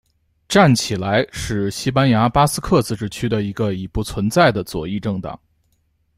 [0.49, 5.39] 站起来是西班牙巴斯克自治区的一个已不存在的左翼政党。